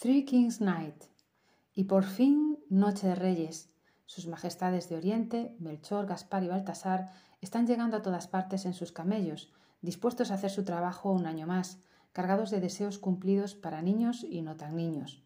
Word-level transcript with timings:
Three 0.00 0.24
Kings 0.24 0.60
Night. 0.60 1.06
Y 1.74 1.84
por 1.84 2.04
fin 2.04 2.60
Noche 2.70 3.08
de 3.08 3.16
Reyes. 3.16 3.68
Sus 4.06 4.28
majestades 4.28 4.88
de 4.88 4.96
Oriente, 4.96 5.56
Melchor, 5.58 6.06
Gaspar 6.06 6.44
y 6.44 6.46
Baltasar, 6.46 7.10
están 7.40 7.66
llegando 7.66 7.96
a 7.96 8.02
todas 8.02 8.28
partes 8.28 8.64
en 8.64 8.74
sus 8.74 8.92
camellos, 8.92 9.52
dispuestos 9.82 10.30
a 10.30 10.34
hacer 10.34 10.50
su 10.50 10.62
trabajo 10.64 11.10
un 11.10 11.26
año 11.26 11.48
más, 11.48 11.80
cargados 12.12 12.50
de 12.50 12.60
deseos 12.60 13.00
cumplidos 13.00 13.56
para 13.56 13.82
niños 13.82 14.22
y 14.22 14.42
no 14.42 14.54
tan 14.54 14.76
niños. 14.76 15.24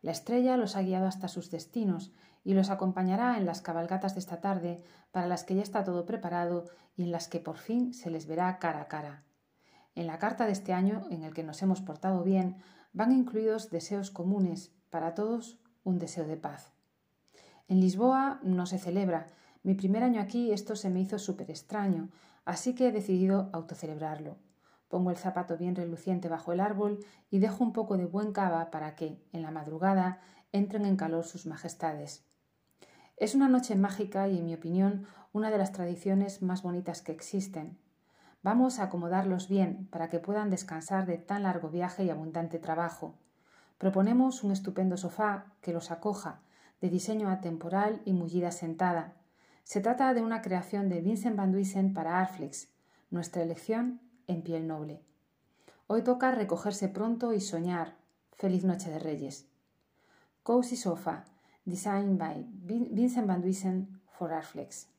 La 0.00 0.12
estrella 0.12 0.56
los 0.56 0.76
ha 0.76 0.82
guiado 0.82 1.08
hasta 1.08 1.26
sus 1.26 1.50
destinos 1.50 2.12
y 2.44 2.54
los 2.54 2.70
acompañará 2.70 3.36
en 3.36 3.46
las 3.46 3.62
cabalgatas 3.62 4.14
de 4.14 4.20
esta 4.20 4.40
tarde, 4.40 4.84
para 5.10 5.26
las 5.26 5.42
que 5.42 5.56
ya 5.56 5.62
está 5.62 5.82
todo 5.82 6.06
preparado 6.06 6.66
y 6.96 7.02
en 7.02 7.10
las 7.10 7.26
que 7.26 7.40
por 7.40 7.56
fin 7.56 7.92
se 7.92 8.10
les 8.10 8.28
verá 8.28 8.60
cara 8.60 8.82
a 8.82 8.86
cara. 8.86 9.24
En 9.94 10.06
la 10.06 10.18
carta 10.18 10.46
de 10.46 10.52
este 10.52 10.72
año, 10.72 11.06
en 11.10 11.22
el 11.22 11.32
que 11.34 11.44
nos 11.44 11.62
hemos 11.62 11.80
portado 11.80 12.24
bien, 12.24 12.56
van 12.92 13.12
incluidos 13.12 13.70
deseos 13.70 14.10
comunes, 14.10 14.72
para 14.90 15.14
todos 15.14 15.58
un 15.82 15.98
deseo 15.98 16.26
de 16.26 16.36
paz. 16.36 16.72
En 17.68 17.80
Lisboa 17.80 18.40
no 18.42 18.66
se 18.66 18.78
celebra. 18.78 19.26
Mi 19.62 19.74
primer 19.74 20.02
año 20.02 20.20
aquí 20.20 20.52
esto 20.52 20.76
se 20.76 20.90
me 20.90 21.00
hizo 21.00 21.18
súper 21.18 21.50
extraño, 21.50 22.10
así 22.44 22.74
que 22.74 22.88
he 22.88 22.92
decidido 22.92 23.50
autocelebrarlo. 23.52 24.36
Pongo 24.88 25.10
el 25.10 25.16
zapato 25.16 25.56
bien 25.56 25.74
reluciente 25.74 26.28
bajo 26.28 26.52
el 26.52 26.60
árbol 26.60 27.04
y 27.30 27.38
dejo 27.38 27.64
un 27.64 27.72
poco 27.72 27.96
de 27.96 28.06
buen 28.06 28.32
cava 28.32 28.70
para 28.70 28.94
que, 28.94 29.20
en 29.32 29.42
la 29.42 29.50
madrugada, 29.50 30.20
entren 30.52 30.84
en 30.86 30.96
calor 30.96 31.24
sus 31.24 31.46
majestades. 31.46 32.24
Es 33.16 33.34
una 33.34 33.48
noche 33.48 33.74
mágica 33.76 34.28
y, 34.28 34.38
en 34.38 34.44
mi 34.44 34.54
opinión, 34.54 35.06
una 35.32 35.50
de 35.50 35.58
las 35.58 35.72
tradiciones 35.72 36.42
más 36.42 36.62
bonitas 36.62 37.02
que 37.02 37.12
existen. 37.12 37.78
Vamos 38.44 38.78
a 38.78 38.84
acomodarlos 38.84 39.48
bien 39.48 39.88
para 39.90 40.10
que 40.10 40.18
puedan 40.18 40.50
descansar 40.50 41.06
de 41.06 41.16
tan 41.16 41.44
largo 41.44 41.70
viaje 41.70 42.04
y 42.04 42.10
abundante 42.10 42.58
trabajo. 42.58 43.14
Proponemos 43.78 44.44
un 44.44 44.52
estupendo 44.52 44.98
sofá 44.98 45.46
que 45.62 45.72
los 45.72 45.90
acoja, 45.90 46.42
de 46.82 46.90
diseño 46.90 47.30
atemporal 47.30 48.02
y 48.04 48.12
mullida 48.12 48.50
sentada. 48.50 49.14
Se 49.62 49.80
trata 49.80 50.12
de 50.12 50.20
una 50.20 50.42
creación 50.42 50.90
de 50.90 51.00
Vincent 51.00 51.36
Van 51.36 51.52
Duysen 51.52 51.94
para 51.94 52.20
Arflix, 52.20 52.68
nuestra 53.10 53.42
elección 53.42 54.02
en 54.26 54.42
piel 54.42 54.66
noble. 54.66 55.00
Hoy 55.86 56.02
toca 56.02 56.30
recogerse 56.30 56.88
pronto 56.88 57.32
y 57.32 57.40
soñar. 57.40 57.96
Feliz 58.32 58.62
Noche 58.62 58.90
de 58.90 58.98
Reyes. 58.98 59.48
Cozy 60.42 60.76
Sofa, 60.76 61.24
designed 61.64 62.18
by 62.18 62.44
Vincent 62.50 63.26
Van 63.26 63.40
Duysen 63.40 64.02
for 64.18 64.34
Arflex. 64.34 64.93